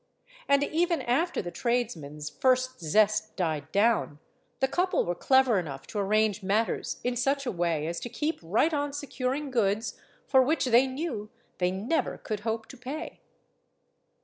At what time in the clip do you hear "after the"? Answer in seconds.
1.03-1.51